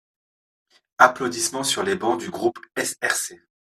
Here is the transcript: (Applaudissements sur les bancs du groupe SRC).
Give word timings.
(Applaudissements 0.97 1.63
sur 1.63 1.83
les 1.83 1.95
bancs 1.95 2.19
du 2.19 2.31
groupe 2.31 2.57
SRC). 2.75 3.39